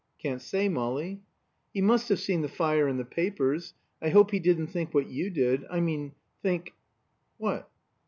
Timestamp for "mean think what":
5.79-7.69